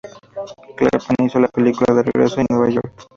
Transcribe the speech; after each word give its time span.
Kaplan 0.77 1.27
hizo 1.27 1.39
la 1.39 1.47
película 1.49 1.93
y 1.93 2.01
regresó 2.03 2.41
a 2.41 2.45
Nueva 2.49 2.71
York. 2.71 3.07